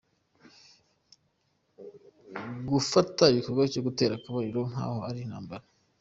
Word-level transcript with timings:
Gufata 2.69 3.23
igikorwa 3.27 3.63
cyo 3.73 3.81
gutera 3.87 4.13
akabariro 4.15 4.61
nk’aho 4.71 4.99
ari 5.09 5.19
intambara. 5.25 5.63